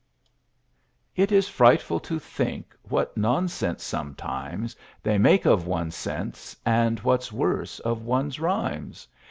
It 1.15 1.31
is 1.31 1.47
frightful 1.47 1.99
to 1.99 2.17
think 2.17 2.75
What 2.81 3.15
nonsense 3.15 3.83
sometimes 3.83 4.75
They 5.03 5.19
make 5.19 5.45
of 5.45 5.67
one's 5.67 5.93
sense 5.95 6.55
And, 6.65 6.99
what's 7.01 7.31
worse, 7.31 7.79
of 7.81 8.01
one's 8.01 8.39
rhymes. 8.39 9.07